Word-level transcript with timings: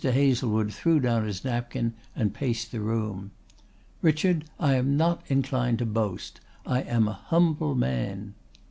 Hazlewood 0.03 0.73
threw 0.73 0.99
down 0.99 1.27
his 1.27 1.43
napkin 1.45 1.93
and 2.15 2.33
paced 2.33 2.71
the 2.71 2.79
room. 2.79 3.29
"Richard, 4.01 4.45
I 4.59 4.73
am 4.73 4.97
not 4.97 5.21
inclined 5.27 5.77
to 5.77 5.85
boast. 5.85 6.41
I 6.65 6.81
am 6.81 7.07
a 7.07 7.13
humble 7.13 7.75
man." 7.75 8.33